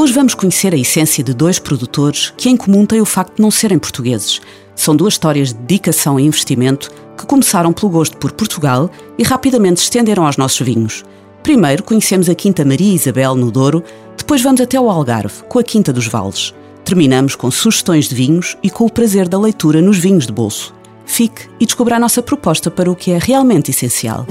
[0.00, 3.42] Hoje vamos conhecer a essência de dois produtores que em comum têm o facto de
[3.42, 4.40] não serem portugueses.
[4.76, 8.88] São duas histórias de dedicação e investimento que começaram pelo gosto por Portugal
[9.18, 11.04] e rapidamente se estenderam aos nossos vinhos.
[11.42, 13.82] Primeiro conhecemos a Quinta Maria Isabel no Douro,
[14.16, 16.54] depois vamos até o Algarve, com a Quinta dos Vales.
[16.84, 20.72] Terminamos com sugestões de vinhos e com o prazer da leitura nos vinhos de bolso.
[21.04, 24.24] Fique e descubra a nossa proposta para o que é realmente essencial.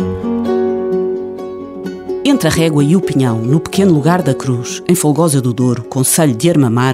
[2.37, 5.83] Entre a Régua e o Pinhão, no pequeno lugar da Cruz, em Folgosa do Douro,
[5.85, 6.93] Conselho de Armamar,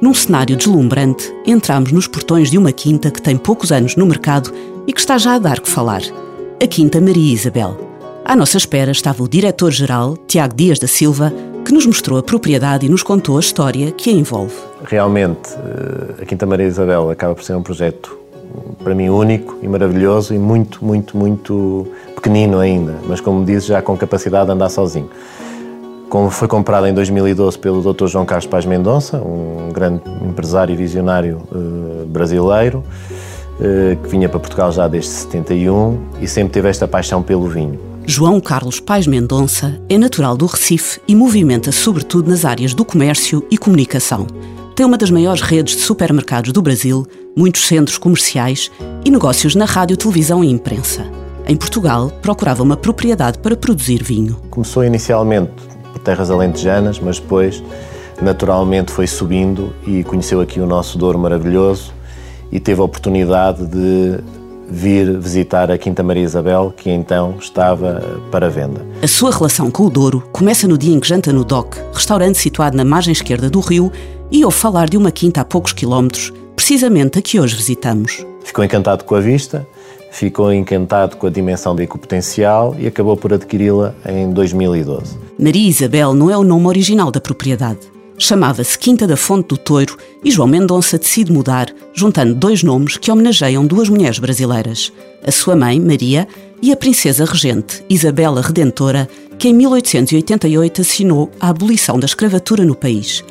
[0.00, 4.52] num cenário deslumbrante, entramos nos portões de uma quinta que tem poucos anos no mercado
[4.86, 6.02] e que está já a dar que falar.
[6.62, 7.76] A Quinta Maria Isabel.
[8.24, 12.86] À nossa espera estava o diretor-geral, Tiago Dias da Silva, que nos mostrou a propriedade
[12.86, 14.54] e nos contou a história que a envolve.
[14.84, 18.16] Realmente, eh, a Quinta Maria Isabel acaba por ser um projeto,
[18.82, 23.82] para mim, único e maravilhoso e muito, muito, muito pequenino ainda, mas como disse, já
[23.82, 25.08] com capacidade de andar sozinho.
[26.08, 28.06] Como foi comprada em 2012 pelo Dr.
[28.06, 32.84] João Carlos Paz Mendonça, um grande empresário e visionário uh, brasileiro,
[33.58, 37.80] uh, que vinha para Portugal já desde 71 e sempre teve esta paixão pelo vinho.
[38.06, 43.42] João Carlos Paz Mendonça é natural do Recife e movimenta-se sobretudo nas áreas do comércio
[43.50, 44.26] e comunicação.
[44.74, 48.72] Tem uma das maiores redes de supermercados do Brasil, muitos centros comerciais
[49.04, 51.06] e negócios na rádio, televisão e imprensa
[51.46, 54.36] em Portugal, procurava uma propriedade para produzir vinho.
[54.50, 55.52] Começou inicialmente
[55.92, 57.62] por terras alentejanas, mas depois,
[58.20, 61.92] naturalmente, foi subindo e conheceu aqui o nosso Douro maravilhoso
[62.50, 64.18] e teve a oportunidade de
[64.68, 68.84] vir visitar a Quinta Maria Isabel, que então estava para venda.
[69.02, 72.38] A sua relação com o Douro começa no dia em que janta no DOC, restaurante
[72.38, 73.92] situado na margem esquerda do rio,
[74.34, 78.26] e ouve falar de uma quinta a poucos quilómetros, precisamente a que hoje visitamos.
[78.42, 79.66] Ficou encantado com a vista
[80.14, 85.18] ficou encantado com a dimensão do ecopotencial e acabou por adquiri-la em 2012.
[85.36, 87.80] Maria Isabel não é o nome original da propriedade.
[88.16, 93.10] Chamava-se Quinta da Fonte do Toiro e João Mendonça decide mudar, juntando dois nomes que
[93.10, 94.92] homenageiam duas mulheres brasileiras,
[95.26, 96.28] a sua mãe, Maria,
[96.62, 102.76] e a princesa regente, Isabela Redentora, que em 1888 assinou a abolição da escravatura no
[102.76, 103.24] país.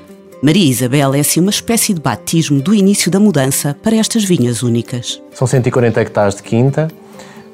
[0.43, 4.61] Maria Isabel é assim uma espécie de batismo do início da mudança para estas vinhas
[4.61, 5.21] únicas.
[5.31, 6.89] São 140 hectares de quinta,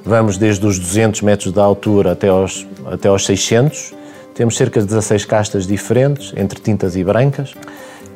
[0.03, 3.94] vamos desde os 200 metros de altura até aos, até aos 600.
[4.33, 7.53] Temos cerca de 16 castas diferentes, entre tintas e brancas.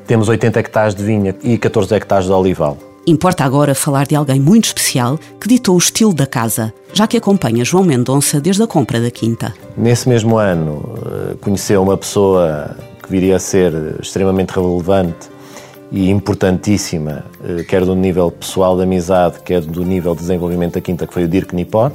[0.08, 2.76] Temos 80 hectares de vinha e 14 hectares de olival.
[3.06, 7.18] Importa agora falar de alguém muito especial que ditou o estilo da casa, já que
[7.18, 9.54] acompanha João Mendonça desde a compra da quinta.
[9.78, 15.30] Nesse mesmo ano, eh, conheceu uma pessoa que viria a ser extremamente relevante
[15.92, 20.82] e importantíssima, eh, quer do nível pessoal de amizade, quer do nível de desenvolvimento da
[20.82, 21.92] Quinta, que foi o Dirk Nipor.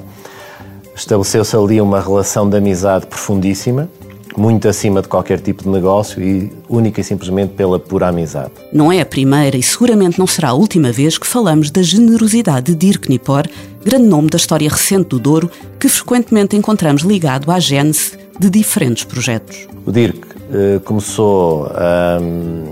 [0.95, 3.89] Estabeleceu-se ali uma relação de amizade profundíssima,
[4.37, 8.53] muito acima de qualquer tipo de negócio e única e simplesmente pela pura amizade.
[8.73, 12.73] Não é a primeira e seguramente não será a última vez que falamos da generosidade
[12.73, 13.49] de Dirk Nipor,
[13.85, 19.03] grande nome da história recente do Douro, que frequentemente encontramos ligado à gênese de diferentes
[19.03, 19.67] projetos.
[19.85, 22.65] O Dirk eh, começou a um,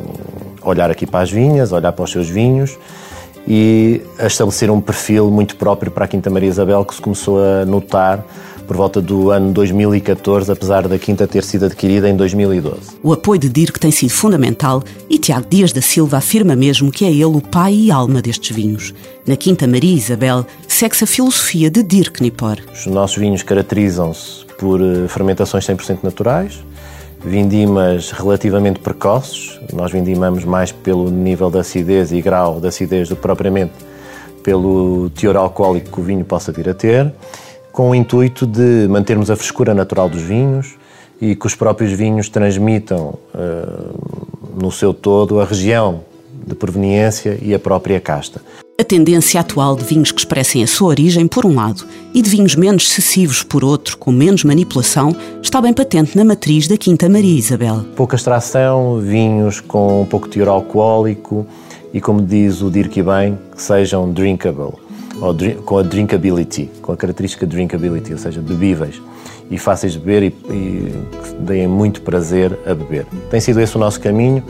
[0.63, 2.79] olhar aqui para as vinhas, olhar para os seus vinhos
[3.47, 7.39] e a estabelecer um perfil muito próprio para a Quinta Maria Isabel que se começou
[7.43, 8.25] a notar
[8.67, 12.99] por volta do ano 2014, apesar da quinta ter sido adquirida em 2012.
[13.03, 17.05] O apoio de Dirk tem sido fundamental e Tiago Dias da Silva afirma mesmo que
[17.05, 18.93] é ele o pai e alma destes vinhos.
[19.25, 22.59] Na Quinta Maria Isabel segue-se a filosofia de Dirk Nipor.
[22.73, 26.59] Os nossos vinhos caracterizam-se por eh, fermentações 100% naturais,
[27.27, 29.59] vindimas relativamente precoces.
[29.73, 33.73] Nós vindimamos mais pelo nível de acidez e grau de acidez do que propriamente
[34.43, 37.13] pelo teor alcoólico que o vinho possa vir a ter,
[37.73, 40.77] com o intuito de mantermos a frescura natural dos vinhos
[41.21, 46.03] e que os próprios vinhos transmitam uh, no seu todo a região
[46.47, 48.41] de proveniência e a própria casta
[48.79, 52.29] a tendência atual de vinhos que expressem a sua origem, por um lado, e de
[52.29, 57.09] vinhos menos excessivos, por outro, com menos manipulação, está bem patente na matriz da Quinta
[57.09, 57.87] Maria Isabel.
[57.97, 61.47] Pouca extração, vinhos com um pouco teor alcoólico
[61.95, 64.75] e, como diz o Dirk bem, que sejam drinkable,
[65.23, 65.35] ou
[65.65, 69.01] com a drinkability, com a característica drinkability, ou seja, bebíveis
[69.51, 73.07] e fáceis de beber e, e que deem muito prazer a beber.
[73.31, 74.43] Tem sido esse o nosso caminho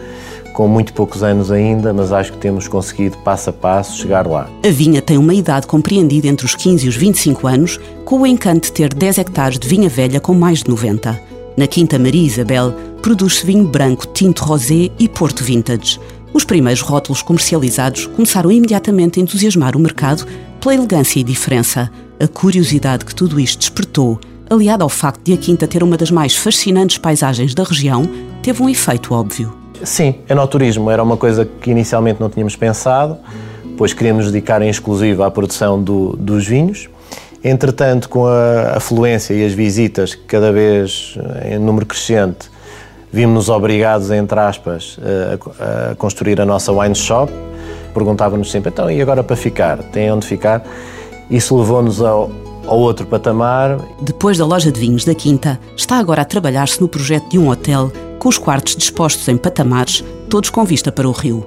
[0.56, 4.48] com muito poucos anos ainda, mas acho que temos conseguido passo a passo chegar lá.
[4.66, 8.26] A vinha tem uma idade compreendida entre os 15 e os 25 anos, com o
[8.26, 11.20] encanto de ter 10 hectares de vinha velha com mais de 90.
[11.58, 16.00] Na Quinta Maria Isabel, produz-se vinho branco, tinto rosé e porto vintage.
[16.32, 20.26] Os primeiros rótulos comercializados começaram imediatamente a entusiasmar o mercado
[20.58, 21.92] pela elegância e diferença.
[22.18, 24.18] A curiosidade que tudo isto despertou,
[24.48, 28.08] aliada ao facto de a Quinta ter uma das mais fascinantes paisagens da região,
[28.42, 29.65] teve um efeito óbvio.
[29.82, 33.18] Sim, enoturismo era uma coisa que inicialmente não tínhamos pensado,
[33.76, 36.88] pois queríamos dedicar em exclusivo à produção do, dos vinhos.
[37.44, 42.50] Entretanto, com a afluência e as visitas, cada vez em número crescente,
[43.12, 47.32] vimos-nos obrigados, entre aspas, a, a, construir a nossa wine shop.
[47.94, 49.78] Perguntávamos sempre, então, e agora para ficar?
[49.78, 50.64] Tem onde ficar?
[51.30, 52.30] Isso levou-nos ao,
[52.66, 53.78] ao outro patamar.
[54.02, 57.48] Depois da loja de vinhos da Quinta, está agora a trabalhar-se no projeto de um
[57.48, 57.90] hotel
[58.26, 61.46] com os quartos dispostos em patamares, todos com vista para o rio.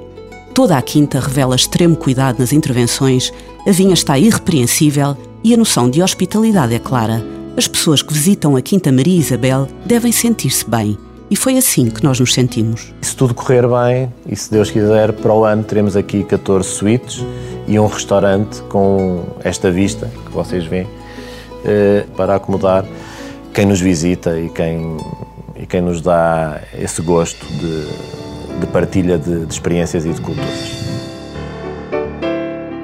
[0.55, 3.33] Toda a quinta revela extremo cuidado nas intervenções,
[3.67, 7.21] a vinha está irrepreensível e a noção de hospitalidade é clara.
[7.57, 10.97] As pessoas que visitam a Quinta Maria Isabel devem sentir-se bem.
[11.29, 12.93] E foi assim que nós nos sentimos.
[13.01, 17.25] Se tudo correr bem, e se Deus quiser, para o ano teremos aqui 14 suítes
[17.67, 20.87] e um restaurante com esta vista que vocês veem
[21.65, 22.85] eh, para acomodar
[23.53, 24.95] quem nos visita e quem
[25.59, 30.79] e quem nos dá esse gosto de, de partilha de, de experiências e de culturas.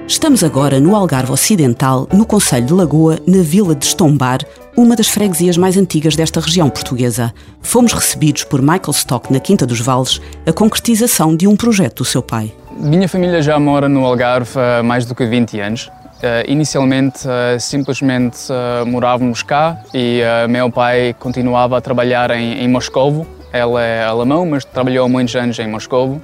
[0.07, 4.39] Estamos agora no Algarve Ocidental, no Conselho de Lagoa, na vila de Estombar,
[4.77, 7.33] uma das freguesias mais antigas desta região portuguesa.
[7.62, 12.06] Fomos recebidos por Michael Stock na Quinta dos Vales, a concretização de um projeto do
[12.06, 12.54] seu pai.
[12.77, 15.89] Minha família já mora no Algarve há mais do que 20 anos.
[16.25, 22.68] Uh, inicialmente, uh, simplesmente uh, morávamos cá e meu pai continuava a trabalhar em, em
[22.68, 23.27] Moscovo.
[23.54, 26.19] Ele é alemão, mas trabalhou muitos anos em Moscovo.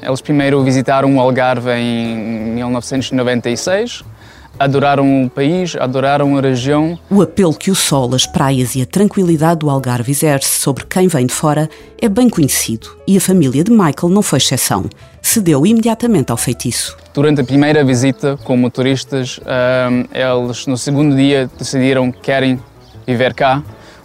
[0.00, 2.16] eles primeiro visitaram o Algarve em
[2.54, 4.04] 1996
[4.60, 6.98] adoraram o país, adoraram a região.
[7.10, 11.08] O apelo que o sol, as praias e a tranquilidade do Algarve exerce sobre quem
[11.08, 11.66] vem de fora
[11.98, 14.84] é bem conhecido e a família de Michael não foi exceção.
[15.22, 16.94] Cedeu imediatamente ao feitiço.
[17.14, 19.40] Durante a primeira visita como turistas,
[20.12, 22.60] eles no segundo dia decidiram que querem
[23.06, 23.56] viver cá.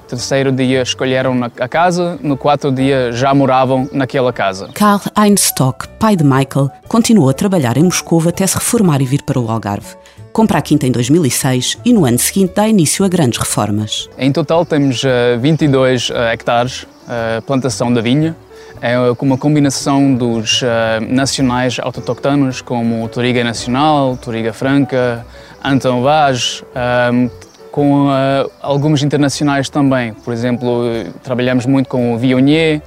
[0.04, 4.70] No terceiro dia escolheram a casa, no quarto dia já moravam naquela casa.
[4.74, 9.24] Karl Einstock, pai de Michael, continuou a trabalhar em Moscou até se reformar e vir
[9.24, 9.96] para o Algarve
[10.36, 14.10] compra a quinta em 2006 e no ano seguinte dá início a grandes reformas.
[14.18, 15.02] Em total temos
[15.40, 18.36] 22 uh, uh, hectares uh, plantação da vinha,
[18.82, 20.62] é uma combinação dos
[21.10, 25.26] nacionais autototonos como Toriga Nacional, Toriga Franca,
[25.64, 26.62] Anton Vaz,
[27.14, 27.30] um,
[27.72, 28.10] com
[28.62, 30.14] alguns internacionais também.
[30.14, 30.84] Por exemplo,
[31.24, 32.82] trabalhamos muito com o Viognier,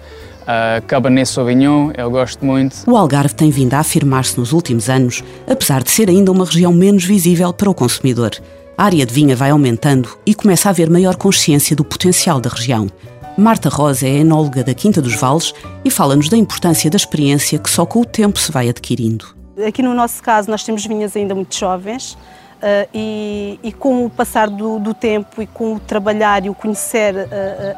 [0.49, 2.91] Uh, Cabernet Sauvignon, eu gosto muito.
[2.91, 6.73] O Algarve tem vindo a afirmar-se nos últimos anos, apesar de ser ainda uma região
[6.73, 8.31] menos visível para o consumidor.
[8.75, 12.49] A área de vinha vai aumentando e começa a haver maior consciência do potencial da
[12.49, 12.89] região.
[13.37, 15.53] Marta Rosa é enóloga da Quinta dos Vales
[15.85, 19.27] e fala-nos da importância da experiência que só com o tempo se vai adquirindo.
[19.67, 22.17] Aqui no nosso caso, nós temos vinhas ainda muito jovens,
[22.59, 26.55] Uh, e, e, com o passar do, do, tempo e com o trabalhar e o
[26.55, 27.29] conhecer uh,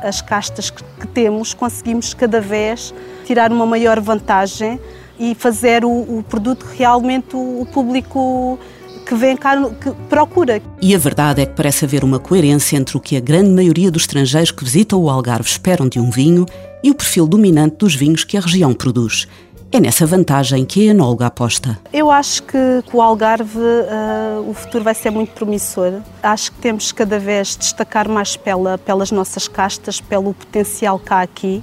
[0.03, 2.95] as castas que, que, temos, conseguimos cada vez
[3.27, 4.81] tirar uma maior vantagem
[5.19, 8.59] e fazer o, o produto que realmente o, o público
[9.05, 10.63] que vem cá que procura.
[10.81, 13.91] E a verdade é que parece haver uma coerência entre o que a grande maioria
[13.91, 16.47] dos estrangeiros que visitam o Algarve esperam de um vinho
[16.83, 19.27] e o perfil dominante dos vinhos que a região produz.
[19.73, 21.79] É nessa vantagem que a enóloga aposta.
[21.93, 22.59] Eu acho que
[22.91, 26.01] com o Algarve uh, o futuro vai ser muito promissor.
[26.21, 31.21] Acho que temos cada vez destacar mais pela, pelas nossas castas, pelo potencial que há
[31.21, 31.63] aqui,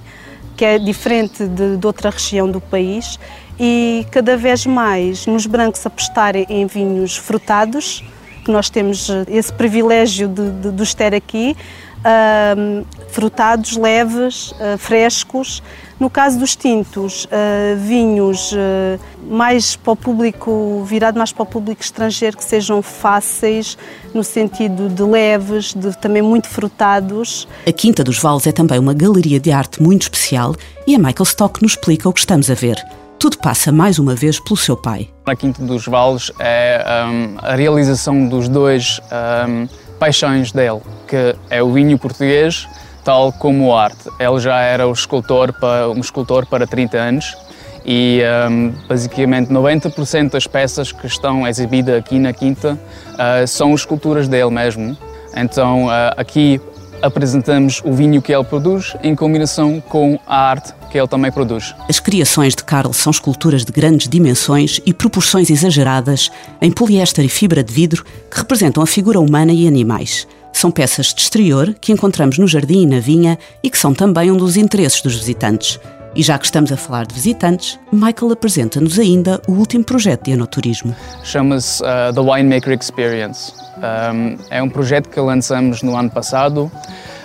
[0.56, 3.20] que é diferente de, de outra região do país,
[3.60, 8.06] e cada vez mais nos brancos apostarem em vinhos frutados,
[8.46, 11.58] que nós temos eh, esse privilégio de, de, de os ter aqui,
[12.00, 15.62] uh, frutados, leves, uh, frescos.
[16.00, 19.00] No caso dos tintos, uh, vinhos uh,
[19.30, 23.78] mais para o público, virado mais para o público estrangeiro, que sejam fáceis,
[24.14, 27.48] no sentido de leves, de também muito frutados.
[27.66, 31.24] A Quinta dos Vales é também uma galeria de arte muito especial e a Michael
[31.24, 32.78] Stock nos explica o que estamos a ver.
[33.20, 35.10] Tudo passa mais uma vez pelo seu pai.
[35.26, 39.02] A Quinta dos Vales é um, a realização dos dois
[39.50, 39.68] um,
[40.00, 42.68] paixões dele, que é o vinho português
[43.08, 44.10] tal como a arte.
[44.20, 47.38] Ele já era um escultor para, um escultor para 30 anos
[47.86, 52.78] e um, basicamente 90% das peças que estão exibidas aqui na Quinta
[53.14, 54.98] uh, são esculturas dele mesmo.
[55.34, 56.60] Então uh, aqui
[57.02, 61.76] apresentamos o vinho que ele produz em combinação com a arte que ele também produz.
[61.90, 67.30] As criações de Carl são esculturas de grandes dimensões e proporções exageradas em poliéster e
[67.30, 70.28] fibra de vidro que representam a figura humana e animais.
[70.54, 74.32] São peças de exterior que encontramos no jardim e na vinha e que são também
[74.32, 75.80] um dos interesses dos visitantes.
[76.18, 80.32] E já que estamos a falar de visitantes, Michael apresenta-nos ainda o último projeto de
[80.32, 80.96] enoturismo.
[81.24, 83.54] Chama-se uh, The Winemaker Experience.
[83.78, 86.72] Um, é um projeto que lançamos no ano passado.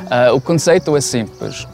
[0.03, 1.67] Uh, o conceito é simples.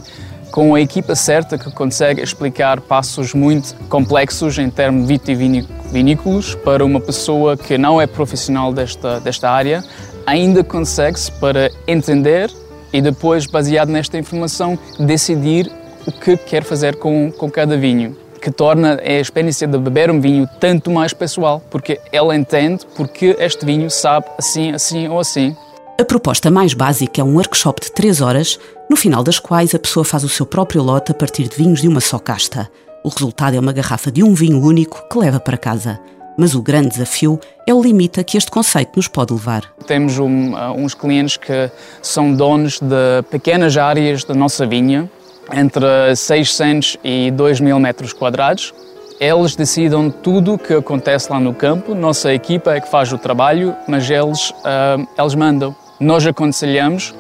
[0.53, 7.01] Com a equipa certa que consegue explicar passos muito complexos em termos vitivinícolas para uma
[7.01, 9.83] pessoa que não é profissional desta, desta área,
[10.25, 12.49] ainda consegue-se para entender
[12.93, 15.71] e depois, baseado nesta informação, decidir
[16.09, 20.21] o que quer fazer com, com cada vinho que torna a experiência de beber um
[20.21, 25.57] vinho tanto mais pessoal, porque ela entende porque este vinho sabe assim, assim ou assim.
[26.01, 29.79] A proposta mais básica é um workshop de 3 horas, no final das quais a
[29.79, 32.71] pessoa faz o seu próprio lote a partir de vinhos de uma só casta.
[33.05, 35.99] O resultado é uma garrafa de um vinho único que leva para casa.
[36.39, 39.65] Mas o grande desafio é o limite a que este conceito nos pode levar.
[39.89, 41.69] Temos um, uh, uns clientes que
[42.01, 45.11] são donos de pequenas áreas da nossa vinha,
[45.53, 48.75] entre 600 e 2 mil metros quadrados.
[49.21, 53.19] Eles decidem tudo o que acontece lá no campo, nossa equipa é que faz o
[53.19, 55.75] trabalho, mas eles, uh, eles mandam.
[55.99, 57.13] Nós aconselhamos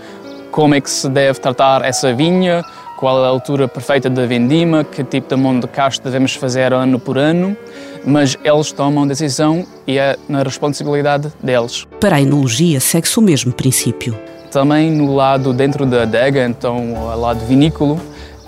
[0.52, 2.64] como é que se deve tratar essa vinha,
[2.96, 6.98] qual a altura perfeita da vendima, que tipo de mão de caixa devemos fazer ano
[6.98, 7.56] por ano,
[8.04, 11.86] mas eles tomam decisão e é na responsabilidade deles.
[12.00, 14.18] Para a enologia segue-se o mesmo princípio.
[14.50, 17.98] Também no lado dentro da adega, então ao lado vinícola,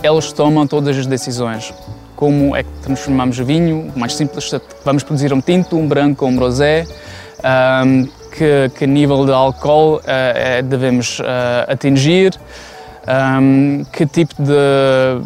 [0.02, 1.73] eles tomam todas as decisões.
[2.16, 4.50] Como é que transformamos vinho, mais simples,
[4.85, 6.87] vamos produzir um tinto, um branco um rosé,
[7.85, 11.25] um, que, que, nível de álcool uh, devemos uh,
[11.69, 12.38] atingir,
[13.09, 15.21] um, que tipo de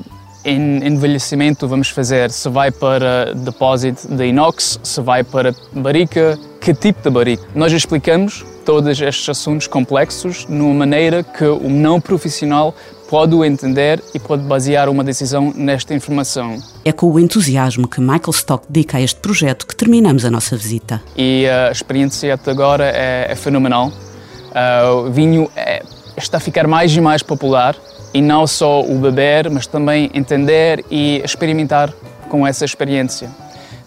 [0.46, 7.02] envelhecimento vamos fazer, se vai para depósito de inox, se vai para barrica, que tipo
[7.02, 7.44] de barrica.
[7.54, 12.74] Nós explicamos todos estes assuntos complexos numa maneira que o não profissional
[13.14, 16.60] pode o entender e pode basear uma decisão nesta informação.
[16.84, 20.56] É com o entusiasmo que Michael Stock dedica a este projeto que terminamos a nossa
[20.56, 21.00] visita.
[21.16, 23.86] E a experiência até agora é, é fenomenal.
[23.86, 25.84] Uh, o vinho é,
[26.16, 27.76] está a ficar mais e mais popular
[28.12, 31.92] e não só o beber, mas também entender e experimentar
[32.28, 33.30] com essa experiência.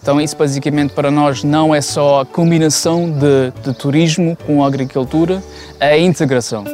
[0.00, 4.66] Então, isso basicamente para nós não é só a combinação de, de turismo com a
[4.66, 5.42] agricultura,
[5.78, 6.64] é a integração.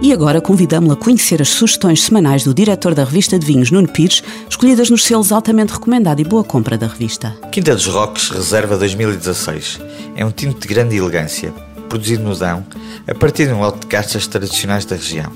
[0.00, 3.88] E agora convidamos-la a conhecer as sugestões semanais do diretor da revista de vinhos, Nuno
[3.88, 7.36] Pires, escolhidas nos selos altamente recomendado e boa compra da revista.
[7.50, 9.80] Quinta dos Roques Reserva 2016
[10.14, 11.52] é um tinto de grande elegância,
[11.88, 12.64] produzido no Dão,
[13.08, 15.32] a partir de um lote de castas tradicionais da região.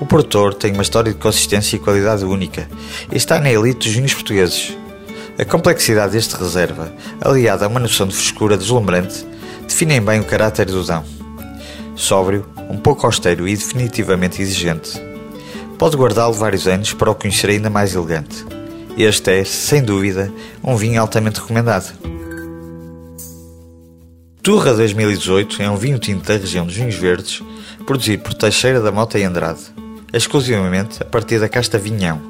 [0.00, 2.68] O produtor tem uma história de consistência e qualidade única
[3.10, 4.76] e está na elite dos vinhos portugueses.
[5.36, 9.26] A complexidade deste reserva, aliada a uma noção de frescura deslumbrante,
[9.66, 11.21] definem bem o caráter do Dão.
[11.94, 15.00] Sóbrio, um pouco austero e definitivamente exigente.
[15.78, 18.44] Pode guardá-lo vários anos para o conhecer ainda mais elegante.
[18.96, 20.32] Este é, sem dúvida,
[20.62, 21.92] um vinho altamente recomendado.
[24.42, 27.42] Turra 2018 é um vinho tinto da região dos vinhos verdes,
[27.86, 29.60] produzido por Teixeira da Mota e Andrade,
[30.12, 32.20] exclusivamente a partir da casta Vinhão.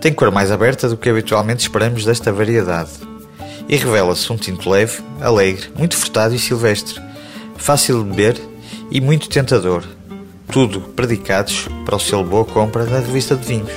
[0.00, 2.90] Tem cor mais aberta do que habitualmente esperamos desta variedade.
[3.68, 7.00] E revela-se um tinto leve, alegre, muito frutado e silvestre,
[7.56, 8.53] fácil de beber
[8.94, 9.82] e muito tentador.
[10.52, 13.72] Tudo predicados para o selo Boa Compra da revista de vinhos.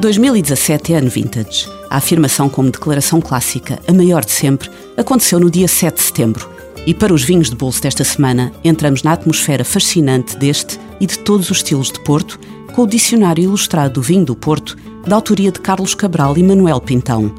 [0.00, 1.68] 2017 é ano vintage.
[1.88, 6.50] A afirmação como declaração clássica, a maior de sempre, aconteceu no dia 7 de setembro.
[6.84, 11.18] E para os vinhos de bolso desta semana, entramos na atmosfera fascinante deste e de
[11.20, 12.40] todos os estilos de Porto,
[12.74, 14.76] com o dicionário ilustrado do vinho do Porto,
[15.06, 17.32] da autoria de Carlos Cabral e Manuel Pintão.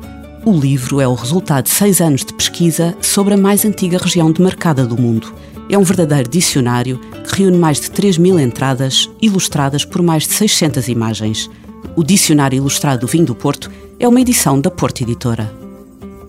[0.46, 4.32] O livro é o resultado de seis anos de pesquisa sobre a mais antiga região
[4.32, 5.34] demarcada do mundo
[5.70, 10.34] é um verdadeiro dicionário que reúne mais de 3 mil entradas, ilustradas por mais de
[10.34, 11.50] 600 imagens.
[11.96, 15.54] O Dicionário Ilustrado do Vinho do Porto é uma edição da Porto Editora.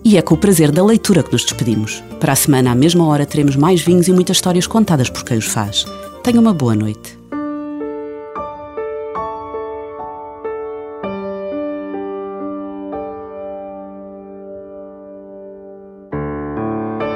[0.03, 2.03] E é com o prazer da leitura que nos despedimos.
[2.19, 5.37] Para a semana, à mesma hora, teremos mais vinhos e muitas histórias contadas por quem
[5.37, 5.85] os faz.
[6.23, 7.19] Tenha uma boa noite.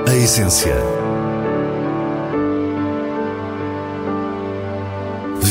[0.08, 1.05] A essência